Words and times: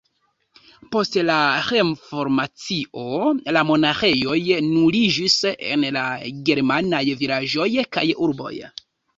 Post 0.93 1.17
la 1.25 1.35
Reformacio 1.73 3.03
la 3.57 3.63
monaĥejoj 3.73 4.39
nuliĝis 4.71 5.37
en 5.53 5.87
la 5.99 6.07
germanaj 6.51 7.05
vilaĝoj 7.25 7.71
kaj 7.99 8.09
urboj. 8.29 8.53